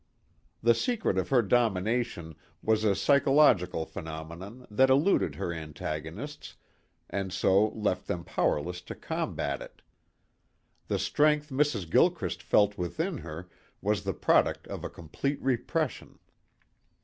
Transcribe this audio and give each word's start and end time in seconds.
The 0.63 0.73
secret 0.73 1.19
of 1.19 1.29
her 1.29 1.43
domination 1.43 2.33
was 2.63 2.83
a 2.83 2.95
psychological 2.95 3.85
phenomenon 3.85 4.65
that 4.71 4.89
eluded 4.89 5.35
her 5.35 5.53
antagonists 5.53 6.55
and 7.07 7.31
so 7.31 7.67
left 7.67 8.07
them 8.07 8.23
powerless 8.23 8.81
to 8.81 8.95
combat 8.95 9.61
it. 9.61 9.83
The 10.87 10.97
strength 10.97 11.49
Mrs. 11.51 11.87
Gilchrist 11.87 12.41
felt 12.41 12.79
within 12.79 13.19
her 13.19 13.47
was 13.79 14.03
the 14.03 14.13
product 14.15 14.65
of 14.69 14.83
a 14.83 14.89
complete 14.89 15.39
repression. 15.39 16.17